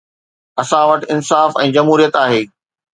[0.61, 2.45] اسان وٽ انصاف ۽ جمهوريت آهي.